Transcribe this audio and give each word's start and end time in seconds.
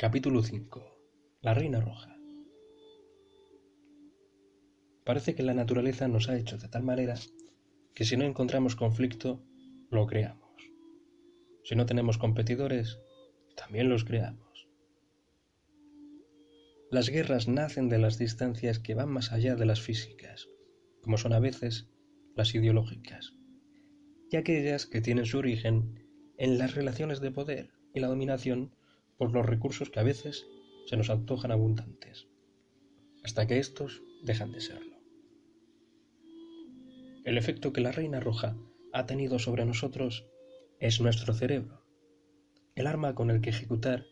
Capítulo 0.00 0.42
5. 0.42 0.96
La 1.42 1.52
Reina 1.52 1.78
Roja. 1.78 2.16
Parece 5.04 5.34
que 5.34 5.42
la 5.42 5.52
naturaleza 5.52 6.08
nos 6.08 6.30
ha 6.30 6.38
hecho 6.38 6.56
de 6.56 6.68
tal 6.68 6.84
manera 6.84 7.16
que 7.94 8.06
si 8.06 8.16
no 8.16 8.24
encontramos 8.24 8.76
conflicto, 8.76 9.44
lo 9.90 10.06
creamos. 10.06 10.56
Si 11.64 11.76
no 11.76 11.84
tenemos 11.84 12.16
competidores, 12.16 12.98
también 13.58 13.90
los 13.90 14.04
creamos. 14.04 14.70
Las 16.90 17.10
guerras 17.10 17.46
nacen 17.46 17.90
de 17.90 17.98
las 17.98 18.16
distancias 18.16 18.78
que 18.78 18.94
van 18.94 19.10
más 19.10 19.32
allá 19.32 19.54
de 19.54 19.66
las 19.66 19.82
físicas, 19.82 20.48
como 21.02 21.18
son 21.18 21.34
a 21.34 21.40
veces 21.40 21.90
las 22.34 22.54
ideológicas, 22.54 23.34
y 24.30 24.36
aquellas 24.36 24.86
que 24.86 25.02
tienen 25.02 25.26
su 25.26 25.36
origen 25.36 26.08
en 26.38 26.56
las 26.56 26.74
relaciones 26.74 27.20
de 27.20 27.32
poder 27.32 27.74
y 27.92 28.00
la 28.00 28.08
dominación 28.08 28.79
por 29.20 29.34
los 29.34 29.44
recursos 29.44 29.90
que 29.90 30.00
a 30.00 30.02
veces 30.02 30.46
se 30.86 30.96
nos 30.96 31.10
antojan 31.10 31.52
abundantes, 31.52 32.26
hasta 33.22 33.46
que 33.46 33.58
estos 33.58 34.02
dejan 34.22 34.50
de 34.50 34.62
serlo. 34.62 34.96
El 37.26 37.36
efecto 37.36 37.74
que 37.74 37.82
la 37.82 37.92
Reina 37.92 38.18
Roja 38.18 38.56
ha 38.94 39.04
tenido 39.04 39.38
sobre 39.38 39.66
nosotros 39.66 40.26
es 40.78 41.02
nuestro 41.02 41.34
cerebro, 41.34 41.84
el 42.74 42.86
arma 42.86 43.14
con 43.14 43.30
el 43.30 43.42
que 43.42 43.50
ejecutar 43.50 44.06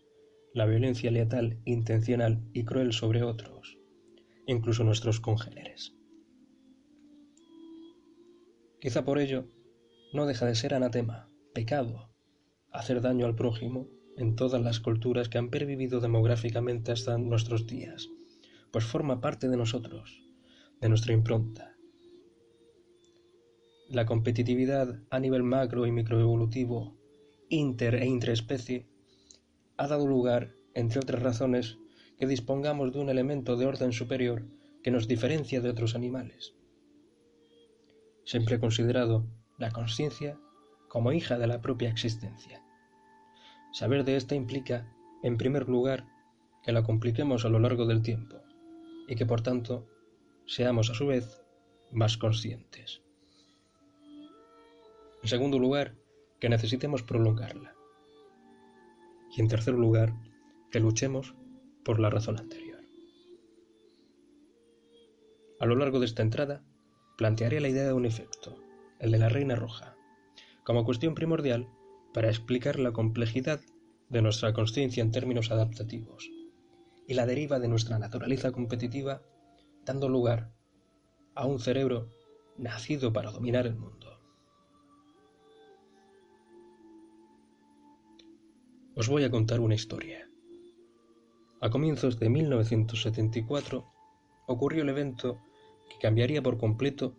la 0.52 0.66
violencia 0.66 1.10
letal, 1.10 1.58
intencional 1.64 2.46
y 2.52 2.66
cruel 2.66 2.92
sobre 2.92 3.22
otros, 3.22 3.78
incluso 4.46 4.84
nuestros 4.84 5.20
congéneres. 5.20 5.96
Quizá 8.78 9.06
por 9.06 9.18
ello 9.18 9.48
no 10.12 10.26
deja 10.26 10.44
de 10.44 10.54
ser 10.54 10.74
anatema, 10.74 11.30
pecado, 11.54 12.10
hacer 12.72 13.00
daño 13.00 13.24
al 13.24 13.36
prójimo 13.36 13.88
en 14.18 14.34
todas 14.34 14.60
las 14.60 14.80
culturas 14.80 15.28
que 15.28 15.38
han 15.38 15.48
pervivido 15.48 16.00
demográficamente 16.00 16.90
hasta 16.90 17.16
nuestros 17.18 17.66
días, 17.66 18.08
pues 18.72 18.84
forma 18.84 19.20
parte 19.20 19.48
de 19.48 19.56
nosotros, 19.56 20.20
de 20.80 20.88
nuestra 20.88 21.12
impronta. 21.12 21.76
La 23.88 24.06
competitividad 24.06 25.00
a 25.10 25.20
nivel 25.20 25.44
macro 25.44 25.86
y 25.86 25.92
microevolutivo, 25.92 26.98
inter 27.48 27.94
e 27.94 28.06
intraespecie, 28.06 28.88
ha 29.76 29.86
dado 29.86 30.06
lugar, 30.06 30.52
entre 30.74 30.98
otras 30.98 31.22
razones, 31.22 31.78
que 32.18 32.26
dispongamos 32.26 32.92
de 32.92 32.98
un 32.98 33.10
elemento 33.10 33.56
de 33.56 33.66
orden 33.66 33.92
superior 33.92 34.46
que 34.82 34.90
nos 34.90 35.06
diferencia 35.06 35.60
de 35.60 35.70
otros 35.70 35.94
animales. 35.94 36.54
Siempre 38.24 38.56
he 38.56 38.60
considerado 38.60 39.26
la 39.58 39.70
conciencia 39.70 40.38
como 40.88 41.12
hija 41.12 41.38
de 41.38 41.46
la 41.46 41.62
propia 41.62 41.88
existencia. 41.88 42.67
Saber 43.72 44.04
de 44.04 44.16
esta 44.16 44.34
implica, 44.34 44.92
en 45.22 45.36
primer 45.36 45.68
lugar, 45.68 46.06
que 46.62 46.72
la 46.72 46.82
compliquemos 46.82 47.44
a 47.44 47.48
lo 47.48 47.58
largo 47.58 47.86
del 47.86 48.02
tiempo 48.02 48.36
y 49.06 49.14
que 49.16 49.26
por 49.26 49.42
tanto 49.42 49.86
seamos 50.46 50.90
a 50.90 50.94
su 50.94 51.06
vez 51.06 51.42
más 51.92 52.16
conscientes. 52.16 53.02
En 55.22 55.28
segundo 55.28 55.58
lugar, 55.58 55.94
que 56.40 56.48
necesitemos 56.48 57.02
prolongarla. 57.02 57.74
Y 59.36 59.40
en 59.40 59.48
tercer 59.48 59.74
lugar, 59.74 60.14
que 60.70 60.80
luchemos 60.80 61.34
por 61.84 62.00
la 62.00 62.10
razón 62.10 62.38
anterior. 62.38 62.80
A 65.60 65.66
lo 65.66 65.74
largo 65.74 65.98
de 65.98 66.06
esta 66.06 66.22
entrada, 66.22 66.64
plantearé 67.16 67.60
la 67.60 67.68
idea 67.68 67.84
de 67.84 67.92
un 67.92 68.06
efecto, 68.06 68.56
el 69.00 69.10
de 69.10 69.18
la 69.18 69.28
reina 69.28 69.56
roja, 69.56 69.96
como 70.64 70.84
cuestión 70.84 71.14
primordial 71.14 71.68
para 72.12 72.28
explicar 72.28 72.78
la 72.78 72.92
complejidad 72.92 73.60
de 74.08 74.22
nuestra 74.22 74.52
conciencia 74.52 75.02
en 75.02 75.12
términos 75.12 75.50
adaptativos 75.50 76.30
y 77.06 77.14
la 77.14 77.26
deriva 77.26 77.58
de 77.58 77.68
nuestra 77.68 77.98
naturaleza 77.98 78.52
competitiva 78.52 79.22
dando 79.84 80.08
lugar 80.08 80.52
a 81.34 81.46
un 81.46 81.58
cerebro 81.58 82.10
nacido 82.56 83.12
para 83.12 83.30
dominar 83.30 83.66
el 83.66 83.76
mundo. 83.76 84.20
Os 88.94 89.08
voy 89.08 89.22
a 89.24 89.30
contar 89.30 89.60
una 89.60 89.76
historia. 89.76 90.28
A 91.60 91.70
comienzos 91.70 92.18
de 92.18 92.28
1974 92.28 93.86
ocurrió 94.48 94.82
el 94.82 94.88
evento 94.88 95.38
que 95.88 95.98
cambiaría 95.98 96.42
por 96.42 96.58
completo 96.58 97.16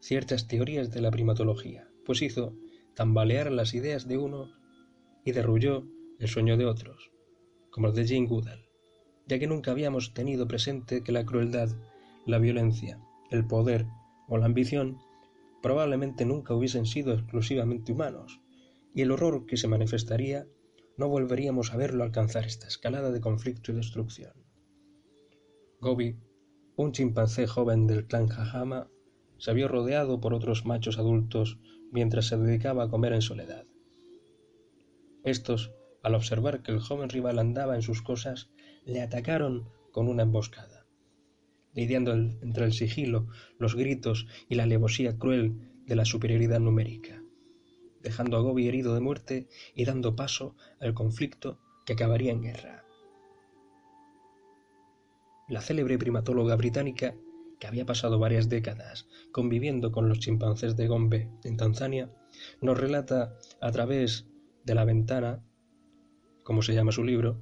ciertas 0.00 0.48
teorías 0.48 0.90
de 0.90 1.00
la 1.00 1.12
primatología, 1.12 1.88
pues 2.04 2.22
hizo 2.22 2.56
tambalear 2.94 3.50
las 3.50 3.74
ideas 3.74 4.06
de 4.06 4.18
uno 4.18 4.50
y 5.24 5.32
derrulló 5.32 5.86
el 6.18 6.28
sueño 6.28 6.56
de 6.56 6.66
otros, 6.66 7.10
como 7.70 7.88
el 7.88 7.94
de 7.94 8.06
Jane 8.06 8.26
Goodall, 8.26 8.68
ya 9.26 9.38
que 9.38 9.46
nunca 9.46 9.70
habíamos 9.70 10.14
tenido 10.14 10.46
presente 10.46 11.02
que 11.02 11.12
la 11.12 11.24
crueldad, 11.24 11.70
la 12.26 12.38
violencia, 12.38 13.00
el 13.30 13.46
poder 13.46 13.86
o 14.28 14.38
la 14.38 14.46
ambición 14.46 14.98
probablemente 15.62 16.26
nunca 16.26 16.54
hubiesen 16.54 16.86
sido 16.86 17.14
exclusivamente 17.14 17.92
humanos, 17.92 18.40
y 18.94 19.02
el 19.02 19.10
horror 19.10 19.46
que 19.46 19.56
se 19.56 19.68
manifestaría 19.68 20.46
no 20.96 21.08
volveríamos 21.08 21.72
a 21.72 21.76
verlo 21.76 22.04
alcanzar 22.04 22.44
esta 22.44 22.66
escalada 22.66 23.10
de 23.10 23.20
conflicto 23.20 23.72
y 23.72 23.76
destrucción. 23.76 24.32
Gobi, 25.80 26.18
un 26.76 26.92
chimpancé 26.92 27.46
joven 27.46 27.86
del 27.86 28.06
clan 28.06 28.28
Jajama, 28.28 28.88
se 29.38 29.52
vio 29.54 29.66
rodeado 29.68 30.20
por 30.20 30.34
otros 30.34 30.64
machos 30.64 30.98
adultos 30.98 31.58
mientras 31.92 32.26
se 32.26 32.36
dedicaba 32.36 32.84
a 32.84 32.88
comer 32.88 33.12
en 33.12 33.22
soledad. 33.22 33.64
Estos, 35.22 35.72
al 36.02 36.16
observar 36.16 36.62
que 36.62 36.72
el 36.72 36.80
joven 36.80 37.10
rival 37.10 37.38
andaba 37.38 37.76
en 37.76 37.82
sus 37.82 38.02
cosas, 38.02 38.50
le 38.84 39.00
atacaron 39.00 39.68
con 39.92 40.08
una 40.08 40.24
emboscada. 40.24 40.86
Lidiando 41.74 42.12
entre 42.12 42.64
el 42.64 42.72
sigilo, 42.72 43.28
los 43.58 43.76
gritos 43.76 44.26
y 44.48 44.56
la 44.56 44.64
alevosía 44.64 45.16
cruel 45.16 45.70
de 45.86 45.94
la 45.94 46.04
superioridad 46.04 46.60
numérica, 46.60 47.22
dejando 48.02 48.36
a 48.36 48.40
Gobi 48.40 48.68
herido 48.68 48.94
de 48.94 49.00
muerte 49.00 49.48
y 49.74 49.84
dando 49.84 50.16
paso 50.16 50.56
al 50.80 50.94
conflicto 50.94 51.60
que 51.86 51.92
acabaría 51.92 52.32
en 52.32 52.42
guerra. 52.42 52.84
La 55.48 55.60
célebre 55.60 55.98
primatóloga 55.98 56.56
británica, 56.56 57.14
que 57.62 57.68
había 57.68 57.86
pasado 57.86 58.18
varias 58.18 58.48
décadas 58.48 59.06
conviviendo 59.30 59.92
con 59.92 60.08
los 60.08 60.18
chimpancés 60.18 60.74
de 60.74 60.88
Gombe 60.88 61.30
en 61.44 61.56
Tanzania, 61.56 62.10
nos 62.60 62.76
relata 62.76 63.38
a 63.60 63.70
través 63.70 64.26
de 64.64 64.74
la 64.74 64.84
ventana, 64.84 65.44
como 66.42 66.62
se 66.62 66.74
llama 66.74 66.90
su 66.90 67.04
libro, 67.04 67.40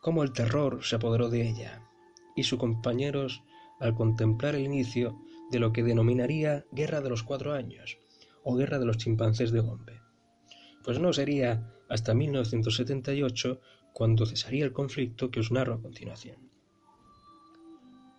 cómo 0.00 0.22
el 0.22 0.32
terror 0.32 0.78
se 0.84 0.94
apoderó 0.94 1.28
de 1.28 1.48
ella 1.48 1.90
y 2.36 2.44
sus 2.44 2.60
compañeros 2.60 3.42
al 3.80 3.96
contemplar 3.96 4.54
el 4.54 4.62
inicio 4.62 5.18
de 5.50 5.58
lo 5.58 5.72
que 5.72 5.82
denominaría 5.82 6.64
Guerra 6.70 7.00
de 7.00 7.10
los 7.10 7.24
Cuatro 7.24 7.54
Años 7.54 7.98
o 8.44 8.54
Guerra 8.54 8.78
de 8.78 8.86
los 8.86 8.96
Chimpancés 8.96 9.50
de 9.50 9.58
Gombe. 9.58 10.00
Pues 10.84 11.00
no 11.00 11.12
sería 11.12 11.68
hasta 11.88 12.14
1978 12.14 13.60
cuando 13.92 14.24
cesaría 14.24 14.64
el 14.64 14.72
conflicto 14.72 15.32
que 15.32 15.40
os 15.40 15.50
narro 15.50 15.74
a 15.74 15.82
continuación. 15.82 16.51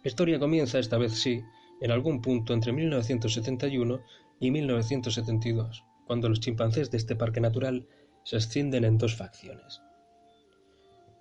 La 0.04 0.10
historia 0.10 0.38
comienza, 0.38 0.80
esta 0.80 0.98
vez 0.98 1.14
sí, 1.14 1.46
en 1.80 1.92
algún 1.92 2.22
punto 2.22 2.54
entre 2.54 2.74
1971 2.74 4.02
y 4.38 4.52
1972, 4.52 5.86
cuando 6.06 6.28
los 6.28 6.42
chimpancés 6.42 6.92
de 6.92 6.98
este 6.98 7.16
parque 7.16 7.40
natural 7.40 7.88
se 8.24 8.36
extienden 8.36 8.84
en 8.84 8.98
dos 8.98 9.16
facciones. 9.16 9.82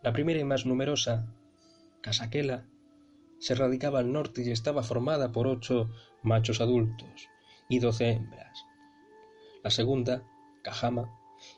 La 0.03 0.13
primera 0.13 0.41
y 0.41 0.45
más 0.45 0.67
numerosa, 0.67 1.33
Casaquela, 2.01 2.67
se 3.39 3.55
radicaba 3.55 4.01
al 4.01 4.13
norte 4.13 4.43
y 4.43 4.51
estaba 4.51 4.83
formada 4.83 5.31
por 5.31 5.47
ocho 5.47 5.91
machos 6.25 6.61
adultos 6.61 7.29
y 7.69 7.79
doce 7.79 8.11
hembras. 8.11 8.65
La 9.63 9.71
segunda, 9.71 10.25
Cajama, 10.65 11.09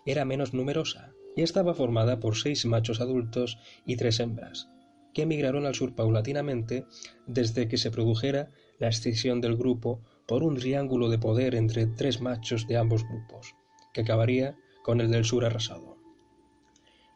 era 0.05 0.27
menos 0.27 0.53
numerosa 0.53 1.13
y 1.37 1.43
estaba 1.43 1.73
formada 1.73 2.21
por 2.21 2.37
seis 2.37 2.67
machos 2.67 3.01
adultos 3.01 3.59
y 3.87 3.97
tres 3.97 4.21
hembras, 4.21 4.69
que 5.15 5.23
emigraron 5.23 5.65
al 5.65 5.75
sur 5.75 5.95
paulatinamente 5.95 6.87
desde 7.27 7.69
que 7.69 7.79
se 7.79 7.91
produjera 7.91 8.51
la 8.79 8.89
escisión 8.89 9.41
del 9.41 9.57
grupo 9.57 10.03
por 10.27 10.43
un 10.43 10.57
triángulo 10.57 11.09
de 11.09 11.19
poder 11.19 11.55
entre 11.55 11.87
tres 11.87 12.21
machos 12.21 12.67
de 12.67 12.77
ambos 12.77 13.05
grupos, 13.05 13.55
que 13.93 14.03
acabaría 14.03 14.59
con 14.83 15.01
el 15.01 15.11
del 15.11 15.25
sur 15.25 15.45
arrasado. 15.45 15.97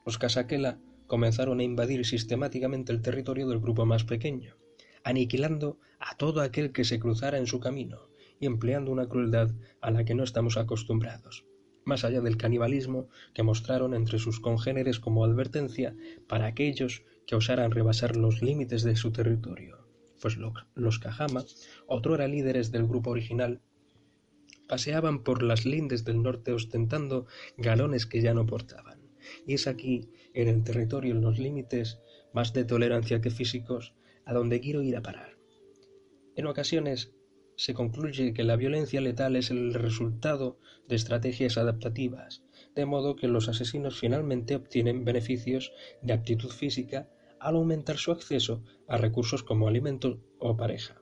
Los 0.06 0.17
Casaquela 0.17 0.79
comenzaron 1.06 1.61
a 1.61 1.65
invadir 1.65 2.06
sistemáticamente 2.06 2.93
el 2.93 3.03
territorio 3.03 3.49
del 3.49 3.61
grupo 3.61 3.85
más 3.85 4.05
pequeño, 4.05 4.56
aniquilando 5.05 5.79
a 5.99 6.17
todo 6.17 6.41
aquel 6.41 6.73
que 6.73 6.85
se 6.85 7.01
cruzara 7.01 7.39
en 7.39 7.47
su 7.47 7.61
camino 7.61 8.09
y 8.41 8.47
empleando 8.47 8.93
una 8.93 9.09
crueldad 9.09 9.51
a 9.81 9.91
la 9.91 10.05
que 10.05 10.15
no 10.15 10.23
estamos 10.23 10.56
acostumbrados, 10.56 11.44
más 11.85 12.05
allá 12.05 12.21
del 12.21 12.37
canibalismo 12.37 13.09
que 13.35 13.43
mostraron 13.43 13.94
entre 13.94 14.19
sus 14.19 14.39
congéneres 14.39 15.01
como 15.01 15.25
advertencia 15.25 15.97
para 16.27 16.47
aquellos 16.47 17.03
que 17.29 17.37
osaran 17.37 17.71
rebasar 17.71 18.17
los 18.17 18.41
límites 18.41 18.83
de 18.85 18.97
su 18.97 19.13
territorio, 19.13 19.87
pues 20.19 20.39
los 20.75 20.99
Cajama, 20.99 21.45
otrora 21.87 22.27
líderes 22.27 22.73
del 22.73 22.87
grupo 22.87 23.11
original, 23.11 23.61
paseaban 24.67 25.23
por 25.23 25.43
las 25.43 25.67
lindes 25.67 26.07
del 26.07 26.23
norte 26.23 26.53
ostentando 26.53 27.27
galones 27.59 28.07
que 28.07 28.23
ya 28.23 28.33
no 28.33 28.47
portaban. 28.47 29.03
Y 29.47 29.53
es 29.53 29.67
aquí, 29.67 30.09
en 30.33 30.49
el 30.49 30.65
territorio, 30.65 31.13
en 31.13 31.21
los 31.21 31.39
límites 31.39 32.01
más 32.33 32.55
de 32.55 32.65
tolerancia 32.65 33.21
que 33.21 33.31
físicos, 33.31 33.95
a 34.25 34.33
donde 34.33 34.61
quiero 34.61 34.81
ir 34.81 34.97
a 34.97 35.03
parar. 35.03 35.37
En 36.35 36.47
ocasiones 36.47 37.13
se 37.57 37.75
concluye 37.75 38.33
que 38.33 38.45
la 38.45 38.57
violencia 38.57 39.03
letal 39.03 39.37
es 39.37 39.51
el 39.51 39.75
resultado 39.75 40.59
de 40.89 40.97
estrategias 40.97 41.59
adaptativas, 41.59 42.43
de 42.75 42.87
modo 42.87 43.17
que 43.17 43.29
los 43.29 43.51
asesinos 43.51 43.99
finalmente 43.99 44.55
obtienen 44.55 45.05
beneficios 45.05 45.73
de 46.01 46.15
aptitud 46.15 46.49
física 46.49 47.11
al 47.40 47.56
aumentar 47.56 47.96
su 47.96 48.12
acceso 48.12 48.62
a 48.87 48.96
recursos 48.96 49.43
como 49.43 49.69
alimento 49.69 50.20
o 50.38 50.56
pareja. 50.56 51.00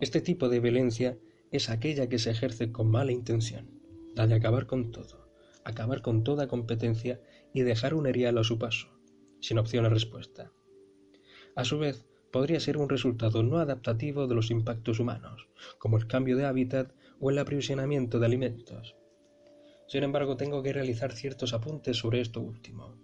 Este 0.00 0.20
tipo 0.20 0.48
de 0.48 0.60
violencia 0.60 1.18
es 1.50 1.70
aquella 1.70 2.08
que 2.08 2.18
se 2.18 2.30
ejerce 2.30 2.72
con 2.72 2.90
mala 2.90 3.12
intención, 3.12 3.70
la 4.16 4.26
de 4.26 4.34
acabar 4.34 4.66
con 4.66 4.90
todo, 4.90 5.28
acabar 5.64 6.02
con 6.02 6.24
toda 6.24 6.48
competencia 6.48 7.20
y 7.54 7.62
dejar 7.62 7.94
un 7.94 8.06
erial 8.06 8.38
a 8.38 8.44
su 8.44 8.58
paso, 8.58 8.88
sin 9.40 9.58
opción 9.58 9.84
a 9.84 9.90
respuesta. 9.90 10.50
A 11.54 11.64
su 11.64 11.78
vez, 11.78 12.06
podría 12.32 12.58
ser 12.60 12.78
un 12.78 12.88
resultado 12.88 13.42
no 13.42 13.58
adaptativo 13.58 14.26
de 14.26 14.34
los 14.34 14.50
impactos 14.50 14.98
humanos, 14.98 15.48
como 15.78 15.98
el 15.98 16.06
cambio 16.06 16.36
de 16.36 16.46
hábitat 16.46 16.92
o 17.20 17.30
el 17.30 17.38
aprisionamiento 17.38 18.18
de 18.18 18.26
alimentos. 18.26 18.96
Sin 19.86 20.02
embargo, 20.02 20.36
tengo 20.36 20.62
que 20.62 20.72
realizar 20.72 21.12
ciertos 21.12 21.52
apuntes 21.52 21.98
sobre 21.98 22.22
esto 22.22 22.40
último. 22.40 22.96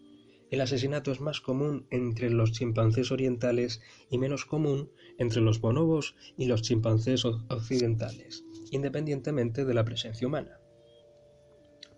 El 0.51 0.63
asesinato 0.63 1.13
es 1.13 1.21
más 1.21 1.41
común 1.41 1.87
entre 1.91 2.31
los 2.31 2.53
chimpancés 2.53 3.13
orientales 3.13 3.83
y 4.11 4.17
menos 4.17 4.47
común 4.47 4.91
entre 5.19 5.43
los 5.43 5.61
bonobos 5.61 6.17
y 6.39 6.47
los 6.47 6.63
chimpancés 6.63 7.25
occidentales, 7.27 8.45
independientemente 8.71 9.67
de 9.67 9.75
la 9.75 9.85
presencia 9.85 10.27
humana. 10.27 10.59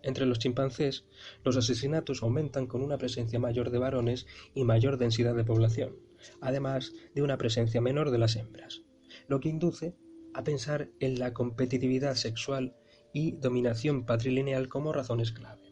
Entre 0.02 0.26
los 0.26 0.38
chimpancés, 0.38 1.06
los 1.44 1.56
asesinatos 1.56 2.22
aumentan 2.22 2.66
con 2.66 2.82
una 2.82 2.98
presencia 2.98 3.38
mayor 3.38 3.70
de 3.70 3.78
varones 3.78 4.26
y 4.54 4.64
mayor 4.64 4.96
densidad 4.96 5.36
de 5.36 5.44
población, 5.44 5.96
además 6.40 6.92
de 7.14 7.22
una 7.22 7.38
presencia 7.38 7.80
menor 7.80 8.10
de 8.10 8.18
las 8.18 8.34
hembras, 8.34 8.82
lo 9.28 9.40
que 9.40 9.50
induce 9.50 9.94
a 10.34 10.42
pensar 10.42 10.90
en 11.00 11.18
la 11.18 11.34
competitividad 11.34 12.14
sexual 12.14 12.74
y 13.12 13.32
dominación 13.32 14.06
patrilineal 14.06 14.68
como 14.68 14.92
razones 14.92 15.32
clave. 15.32 15.69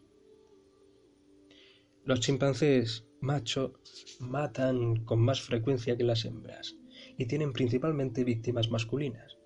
Los 2.08 2.20
chimpancés 2.20 3.06
macho 3.20 3.74
matan 4.18 5.04
con 5.04 5.20
más 5.20 5.42
frecuencia 5.42 5.94
que 5.94 6.04
las 6.04 6.24
hembras 6.24 6.74
y 7.18 7.26
tienen 7.26 7.52
principalmente 7.52 8.24
víctimas 8.24 8.70
masculinas. 8.70 9.36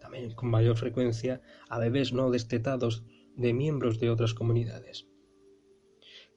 También 0.00 0.32
con 0.32 0.48
mayor 0.48 0.78
frecuencia 0.78 1.42
a 1.68 1.78
bebés 1.78 2.14
no 2.14 2.30
destetados 2.30 3.04
de 3.36 3.52
miembros 3.52 4.00
de 4.00 4.08
otras 4.08 4.32
comunidades. 4.32 5.08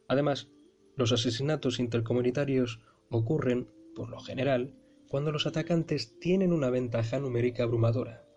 Además, 0.10 0.52
los 0.98 1.14
asesinatos 1.14 1.80
intercomunitarios 1.80 2.82
ocurren, 3.10 3.70
por 3.96 4.10
lo 4.10 4.20
general, 4.20 4.76
cuando 5.08 5.32
los 5.32 5.48
atacantes 5.48 6.20
tienen 6.20 6.52
una 6.52 6.72
ventaja 6.72 7.22
numérica 7.22 7.64
abrumadora, 7.64 8.28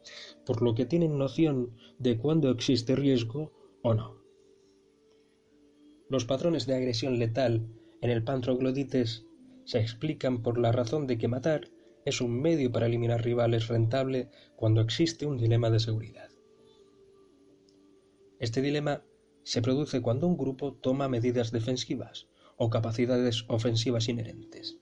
por 0.47 0.63
lo 0.63 0.77
que 0.77 0.87
tienen 0.87 1.19
noción 1.19 1.75
de 1.99 2.19
cuándo 2.19 2.51
existe 2.51 2.95
riesgo 2.95 3.53
o 3.83 3.95
no. 3.95 4.16
Los 6.09 6.25
patrones 6.25 6.67
de 6.67 6.75
agresión 6.75 7.19
letal 7.19 7.67
en 8.01 8.11
el 8.11 8.23
pantroglodites 8.23 9.27
se 9.65 9.81
explican 9.81 10.43
por 10.43 10.59
la 10.59 10.71
razón 10.71 11.07
de 11.09 11.19
que 11.19 11.27
matar 11.27 11.69
es 12.05 12.21
un 12.21 12.41
medio 12.41 12.71
para 12.71 12.87
eliminar 12.87 13.25
rivales 13.25 13.67
rentable 13.67 14.31
cuando 14.55 14.81
existe 14.81 15.27
un 15.27 15.37
dilema 15.37 15.71
de 15.71 15.81
seguridad. 15.81 16.31
Este 18.39 18.63
dilema 18.63 19.03
se 19.43 19.63
produce 19.63 20.01
cuando 20.01 20.29
un 20.29 20.37
grupo 20.37 20.75
toma 20.75 21.09
medidas 21.09 21.51
defensivas 21.51 22.29
o 22.57 22.71
capacidades 22.71 23.45
ofensivas 23.49 24.09
inherentes, 24.09 24.79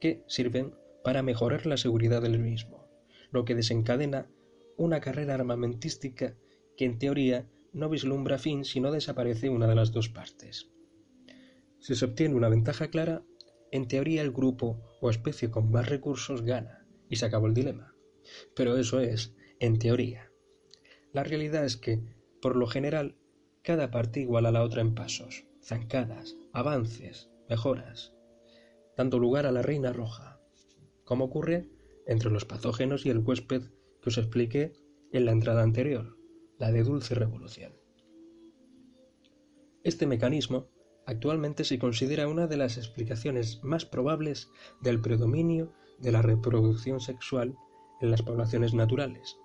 que 0.00 0.22
sirven 0.26 0.74
para 1.02 1.22
mejorar 1.22 1.64
la 1.64 1.78
seguridad 1.78 2.20
del 2.20 2.38
mismo, 2.38 2.86
lo 3.30 3.46
que 3.46 3.54
desencadena 3.54 4.28
una 4.76 5.00
carrera 5.00 5.34
armamentística 5.34 6.36
que 6.76 6.84
en 6.84 6.98
teoría 6.98 7.48
no 7.72 7.88
vislumbra 7.88 8.38
fin 8.38 8.64
si 8.64 8.80
no 8.80 8.92
desaparece 8.92 9.48
una 9.48 9.66
de 9.66 9.74
las 9.74 9.92
dos 9.92 10.08
partes. 10.08 10.70
Si 11.78 11.94
se 11.94 12.04
obtiene 12.04 12.34
una 12.34 12.48
ventaja 12.48 12.88
clara, 12.88 13.22
en 13.70 13.86
teoría 13.86 14.22
el 14.22 14.32
grupo 14.32 14.82
o 15.00 15.10
especie 15.10 15.50
con 15.50 15.70
más 15.70 15.88
recursos 15.88 16.42
gana 16.42 16.86
y 17.08 17.16
se 17.16 17.26
acabó 17.26 17.46
el 17.46 17.54
dilema. 17.54 17.94
Pero 18.54 18.76
eso 18.76 19.00
es, 19.00 19.34
en 19.60 19.78
teoría. 19.78 20.30
La 21.12 21.24
realidad 21.24 21.64
es 21.64 21.76
que 21.76 22.02
por 22.40 22.56
lo 22.56 22.66
general, 22.66 23.16
cada 23.62 23.90
parte 23.90 24.20
iguala 24.20 24.50
a 24.50 24.52
la 24.52 24.62
otra 24.62 24.80
en 24.80 24.94
pasos, 24.94 25.44
zancadas, 25.62 26.36
avances, 26.52 27.30
mejoras, 27.48 28.14
dando 28.96 29.18
lugar 29.18 29.46
a 29.46 29.52
la 29.52 29.62
reina 29.62 29.92
roja, 29.92 30.40
como 31.04 31.24
ocurre 31.24 31.68
entre 32.06 32.30
los 32.30 32.44
patógenos 32.44 33.06
y 33.06 33.10
el 33.10 33.18
huésped 33.18 33.62
que 34.00 34.08
os 34.08 34.18
expliqué 34.18 34.72
en 35.12 35.24
la 35.24 35.32
entrada 35.32 35.62
anterior, 35.62 36.17
la 36.58 36.72
de 36.72 36.82
dulce 36.82 37.14
revolución. 37.14 37.72
Este 39.84 40.06
mecanismo 40.06 40.68
actualmente 41.06 41.64
se 41.64 41.78
considera 41.78 42.28
una 42.28 42.46
de 42.46 42.56
las 42.56 42.76
explicaciones 42.76 43.62
más 43.62 43.86
probables 43.86 44.50
del 44.80 45.00
predominio 45.00 45.72
de 45.98 46.12
la 46.12 46.22
reproducción 46.22 47.00
sexual 47.00 47.56
en 48.00 48.10
las 48.10 48.22
poblaciones 48.22 48.74
naturales, 48.74 49.38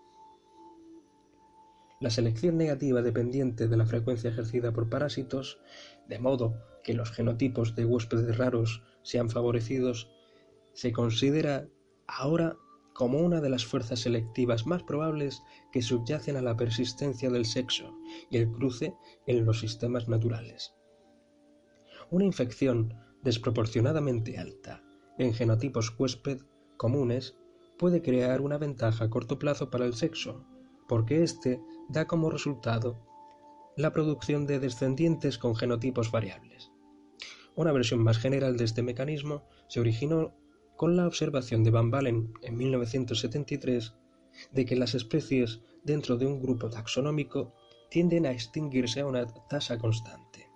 la 2.03 2.09
selección 2.09 2.57
negativa 2.57 3.01
dependiente 3.01 3.69
de 3.69 3.77
la 3.77 3.85
frecuencia 3.85 4.29
ejercida 4.29 4.73
por 4.73 4.89
parásitos, 4.89 5.61
de 6.09 6.19
modo 6.19 6.53
que 6.83 6.93
los 6.93 7.11
genotipos 7.11 7.75
de 7.75 7.85
huéspedes 7.85 8.37
raros 8.37 8.83
sean 9.03 9.29
favorecidos, 9.29 10.11
se 10.73 10.91
considera 10.91 11.69
ahora 12.05 12.57
como 12.93 13.19
una 13.19 13.41
de 13.41 13.49
las 13.49 13.65
fuerzas 13.65 14.01
selectivas 14.01 14.65
más 14.65 14.83
probables 14.83 15.43
que 15.71 15.81
subyacen 15.81 16.37
a 16.37 16.41
la 16.41 16.55
persistencia 16.55 17.29
del 17.29 17.45
sexo 17.45 17.97
y 18.29 18.37
el 18.37 18.51
cruce 18.51 18.95
en 19.25 19.45
los 19.45 19.59
sistemas 19.59 20.07
naturales. 20.07 20.73
Una 22.11 22.25
infección 22.25 22.93
desproporcionadamente 23.23 24.37
alta 24.37 24.83
en 25.17 25.33
genotipos 25.33 25.93
huésped 25.97 26.41
comunes 26.77 27.35
puede 27.77 28.01
crear 28.01 28.41
una 28.41 28.57
ventaja 28.57 29.05
a 29.05 29.09
corto 29.09 29.39
plazo 29.39 29.69
para 29.69 29.85
el 29.85 29.93
sexo, 29.93 30.45
porque 30.87 31.23
éste 31.23 31.59
da 31.89 32.05
como 32.05 32.29
resultado 32.29 32.99
la 33.75 33.91
producción 33.91 34.45
de 34.45 34.59
descendientes 34.59 35.37
con 35.37 35.55
genotipos 35.55 36.11
variables. 36.11 36.71
Una 37.55 37.71
versión 37.71 38.03
más 38.03 38.17
general 38.17 38.57
de 38.57 38.65
este 38.65 38.83
mecanismo 38.83 39.43
se 39.67 39.79
originó 39.79 40.35
con 40.83 40.97
la 40.97 41.07
observación 41.07 41.63
de 41.63 41.71
Van 41.71 41.91
Balen 41.91 42.33
en 42.41 42.57
1973 42.57 43.93
de 44.51 44.65
que 44.65 44.75
las 44.75 44.95
especies 44.95 45.61
dentro 45.85 46.17
de 46.17 46.25
un 46.25 46.41
grupo 46.41 46.69
taxonómico 46.69 47.53
tienden 47.89 48.25
a 48.25 48.33
extinguirse 48.33 48.99
a 48.99 49.05
una 49.05 49.25
tasa 49.47 49.77
constante. 49.77 50.49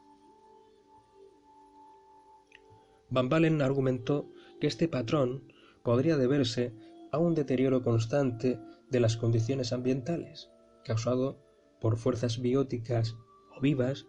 Van 3.10 3.29
Balen 3.29 3.62
argumentó 3.62 4.29
que 4.60 4.67
este 4.67 4.89
patrón 4.89 5.53
podría 5.81 6.17
deberse 6.17 6.74
a 7.13 7.19
un 7.19 7.34
deterioro 7.34 7.81
constante 7.81 8.60
de 8.89 9.00
las 9.00 9.15
condiciones 9.15 9.72
ambientales, 9.72 10.50
causado 10.84 11.39
por 11.79 11.96
fuerzas 11.96 12.41
bióticas 12.41 13.15
o 13.55 13.62
vivas 13.62 14.07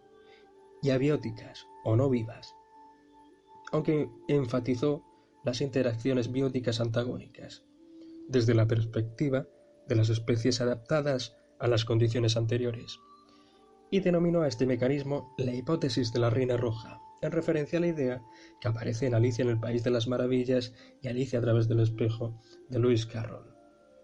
y 0.83 0.91
abióticas 0.91 1.65
o 1.85 1.95
no 1.95 2.11
vivas, 2.11 2.57
aunque 3.71 4.11
enfatizó 4.27 5.05
las 5.45 5.61
interacciones 5.61 6.33
bióticas 6.33 6.81
antagónicas, 6.81 7.65
desde 8.29 8.55
la 8.55 8.67
perspectiva 8.67 9.47
de 9.89 9.97
las 9.97 10.11
especies 10.11 10.61
adaptadas 10.61 11.37
a 11.59 11.67
las 11.67 11.85
condiciones 11.85 12.37
anteriores, 12.37 12.99
y 13.91 14.01
denominó 14.01 14.43
a 14.43 14.49
este 14.49 14.67
mecanismo 14.67 15.35
la 15.39 15.55
hipótesis 15.55 16.13
de 16.13 16.21
la 16.21 16.31
reina 16.31 16.57
roja, 16.57 17.01
en 17.23 17.33
referencia 17.33 17.79
a 17.79 17.81
la 17.81 17.89
idea 17.89 18.23
que 18.61 18.69
aparece 18.69 19.07
en 19.07 19.15
Alicia 19.15 19.43
en 19.43 19.49
el 19.49 19.59
País 19.59 19.83
de 19.83 19.91
las 19.91 20.07
Maravillas 20.07 20.73
y 21.03 21.09
Alicia 21.09 21.39
a 21.39 21.43
través 21.43 21.69
del 21.69 21.81
espejo 21.81 22.41
de 22.69 22.79
Lewis 22.79 23.07
Carroll. 23.07 23.55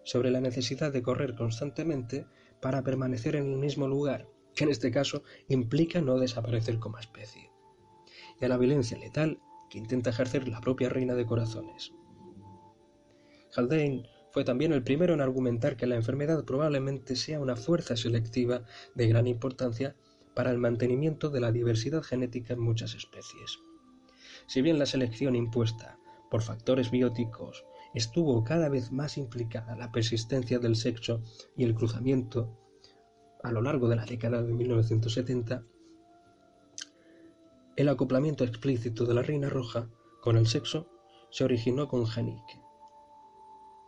sobre 0.06 0.30
la 0.30 0.40
necesidad 0.40 0.92
de 0.92 1.02
correr 1.02 1.34
constantemente 1.34 2.26
para 2.60 2.82
permanecer 2.82 3.36
en 3.36 3.50
el 3.50 3.56
mismo 3.56 3.88
lugar, 3.88 4.28
que 4.54 4.64
en 4.64 4.70
este 4.70 4.90
caso 4.90 5.22
implica 5.48 6.00
no 6.02 6.18
desaparecer 6.18 6.78
como 6.78 6.98
especie, 6.98 7.50
y 8.38 8.44
a 8.44 8.48
la 8.48 8.58
violencia 8.58 8.98
letal 8.98 9.40
intenta 9.78 10.10
ejercer 10.10 10.48
la 10.48 10.60
propia 10.60 10.88
reina 10.88 11.14
de 11.14 11.26
corazones. 11.26 11.92
Haldane 13.54 14.08
fue 14.32 14.44
también 14.44 14.72
el 14.72 14.82
primero 14.82 15.14
en 15.14 15.20
argumentar 15.20 15.76
que 15.76 15.86
la 15.86 15.94
enfermedad 15.94 16.44
probablemente 16.44 17.14
sea 17.14 17.40
una 17.40 17.56
fuerza 17.56 17.96
selectiva 17.96 18.64
de 18.94 19.06
gran 19.06 19.26
importancia 19.26 19.94
para 20.34 20.50
el 20.50 20.58
mantenimiento 20.58 21.30
de 21.30 21.40
la 21.40 21.52
diversidad 21.52 22.02
genética 22.02 22.54
en 22.54 22.60
muchas 22.60 22.94
especies. 22.94 23.60
Si 24.46 24.60
bien 24.60 24.78
la 24.78 24.86
selección 24.86 25.36
impuesta 25.36 25.98
por 26.30 26.42
factores 26.42 26.90
bióticos 26.90 27.64
estuvo 27.94 28.42
cada 28.42 28.68
vez 28.68 28.90
más 28.90 29.16
implicada 29.16 29.76
la 29.76 29.92
persistencia 29.92 30.58
del 30.58 30.74
sexo 30.74 31.22
y 31.56 31.64
el 31.64 31.74
cruzamiento 31.74 32.58
a 33.44 33.52
lo 33.52 33.62
largo 33.62 33.88
de 33.88 33.96
la 33.96 34.04
década 34.04 34.42
de 34.42 34.52
1970, 34.52 35.64
el 37.76 37.88
acoplamiento 37.88 38.44
explícito 38.44 39.04
de 39.04 39.14
la 39.14 39.22
reina 39.22 39.48
roja 39.48 39.90
con 40.20 40.36
el 40.36 40.46
sexo 40.46 40.88
se 41.30 41.44
originó 41.44 41.88
con 41.88 42.06
Genick. 42.06 42.60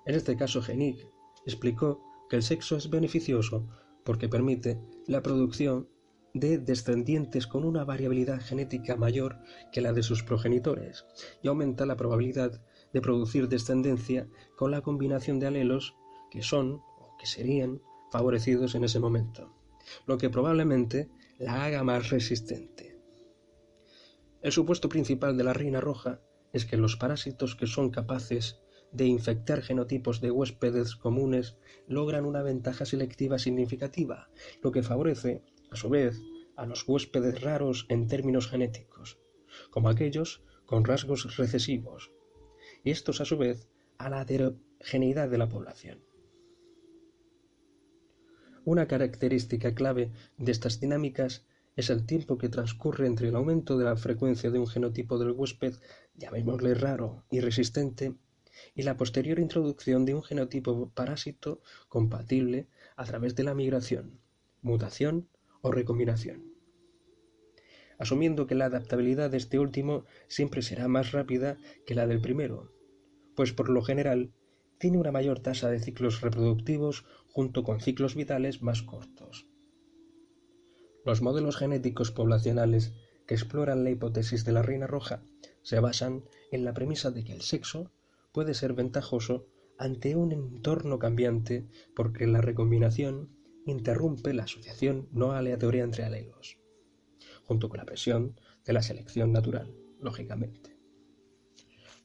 En 0.07 0.15
este 0.15 0.37
caso, 0.37 0.61
Genick 0.61 1.09
explicó 1.45 2.03
que 2.29 2.37
el 2.37 2.43
sexo 2.43 2.77
es 2.77 2.91
beneficioso 2.91 3.69
porque 4.05 4.29
permite 4.29 4.81
la 5.07 5.23
producción 5.23 5.89
de 6.35 6.59
descendientes 6.59 7.47
con 7.47 7.65
una 7.65 7.85
variabilidad 7.85 8.41
genética 8.41 8.97
mayor 8.97 9.39
que 9.73 9.81
la 9.81 9.93
de 9.93 10.03
sus 10.03 10.23
progenitores 10.23 11.07
y 11.43 11.49
aumenta 11.49 11.87
la 11.87 11.97
probabilidad 11.97 12.61
de 12.93 13.01
producir 13.01 13.49
descendencia 13.49 14.29
con 14.57 14.71
la 14.71 14.83
combinación 14.83 15.39
de 15.41 15.47
alelos 15.47 15.97
que 16.31 16.43
son 16.43 16.83
o 16.99 17.17
que 17.19 17.27
serían 17.27 17.81
favorecidos 18.11 18.75
en 18.75 18.85
ese 18.85 19.01
momento, 19.01 19.53
lo 20.07 20.19
que 20.19 20.31
probablemente 20.31 21.09
la 21.39 21.65
haga 21.65 21.83
más 21.85 22.11
resistente. 22.11 22.86
El 24.43 24.53
supuesto 24.53 24.89
principal 24.89 25.37
de 25.37 25.45
la 25.45 25.53
reina 25.53 25.81
roja 25.81 26.21
es 26.53 26.67
que 26.67 26.77
los 26.77 26.97
parásitos 26.97 27.57
que 27.57 27.67
son 27.67 27.91
capaces 27.91 28.61
de 28.93 29.07
infectar 29.07 29.63
genotipos 29.63 30.21
de 30.21 30.31
huéspedes 30.31 30.97
comunes 30.97 31.57
logran 31.87 32.25
una 32.25 32.43
ventaja 32.43 32.85
selectiva 32.85 33.39
significativa, 33.39 34.31
lo 34.63 34.73
que 34.73 34.83
favorece, 34.83 35.43
a 35.71 35.77
su 35.77 35.89
vez, 35.89 36.21
a 36.57 36.67
los 36.67 36.89
huéspedes 36.89 37.43
raros 37.43 37.87
en 37.89 38.07
términos 38.07 38.49
genéticos, 38.49 39.19
como 39.71 39.89
aquellos 39.89 40.43
con 40.65 40.85
rasgos 40.85 41.37
recesivos, 41.37 42.13
y 42.85 42.91
estos 42.91 43.21
a 43.21 43.25
su 43.25 43.37
vez 43.37 43.69
a 43.99 44.09
la 44.09 44.23
heterogeneidad 44.23 45.29
de 45.29 45.39
la 45.39 45.49
población. 45.49 46.03
Una 48.65 48.89
característica 48.89 49.75
clave 49.75 50.11
de 50.39 50.53
estas 50.53 50.81
dinámicas 50.81 51.47
es 51.77 51.91
el 51.91 52.07
tiempo 52.07 52.39
que 52.39 52.49
transcurre 52.49 53.07
entre 53.07 53.29
el 53.29 53.37
aumento 53.37 53.77
de 53.77 53.85
la 53.85 53.97
frecuencia 53.97 54.51
de 54.51 54.59
un 54.59 54.67
genotipo 54.67 55.19
del 55.19 55.33
huésped, 55.33 55.75
llamémosle 56.15 56.75
raro 56.75 57.25
y 57.31 57.41
resistente, 57.41 58.15
y 58.75 58.83
la 58.83 58.97
posterior 58.97 59.39
introducción 59.39 60.07
de 60.07 60.15
un 60.15 60.23
genotipo 60.23 60.91
parásito 60.95 61.61
compatible 61.91 62.69
a 62.97 63.05
través 63.05 63.35
de 63.37 63.45
la 63.45 63.55
migración, 63.55 64.19
mutación 64.63 65.29
o 65.61 65.71
recombinación. 65.71 66.55
Asumiendo 67.99 68.47
que 68.47 68.55
la 68.55 68.67
adaptabilidad 68.67 69.31
de 69.31 69.37
este 69.37 69.59
último 69.59 70.05
siempre 70.29 70.63
será 70.63 70.89
más 70.89 71.13
rápida 71.13 71.59
que 71.87 71.95
la 71.95 72.07
del 72.07 72.23
primero, 72.23 72.73
pues 73.35 73.53
por 73.53 73.69
lo 73.69 73.83
general 73.83 74.33
tiene 74.79 74.99
una 74.99 75.13
mayor 75.13 75.41
tasa 75.41 75.71
de 75.71 75.81
ciclos 75.81 76.23
reproductivos 76.23 77.05
junto 77.29 77.65
con 77.65 77.81
ciclos 77.81 78.15
vitales 78.15 78.63
más 78.63 78.83
cortos. 78.83 79.47
Los 81.07 81.23
modelos 81.23 81.57
genéticos 81.57 82.11
poblacionales 82.11 82.93
que 83.29 83.35
exploran 83.35 83.85
la 83.85 83.91
hipótesis 83.91 84.45
de 84.45 84.51
la 84.51 84.63
reina 84.63 84.89
roja 84.89 85.23
se 85.63 85.79
basan 85.79 86.25
en 86.51 86.65
la 86.65 86.75
premisa 86.75 87.13
de 87.13 87.23
que 87.23 87.33
el 87.33 87.43
sexo 87.43 87.93
puede 88.33 88.55
ser 88.55 88.73
ventajoso 88.73 89.47
ante 89.79 90.17
un 90.17 90.33
entorno 90.33 90.99
cambiante 90.99 91.69
porque 91.95 92.27
la 92.27 92.41
recombinación 92.41 93.31
interrumpe 93.67 94.35
la 94.35 94.43
asociación 94.43 95.09
no 95.13 95.31
aleatoria 95.31 95.85
entre 95.85 96.03
alelos, 96.03 96.59
junto 97.45 97.69
con 97.69 97.79
la 97.79 97.87
presión 97.87 98.35
de 98.65 98.73
la 98.73 98.83
selección 98.83 99.31
natural, 99.31 99.73
lógicamente. 100.01 100.77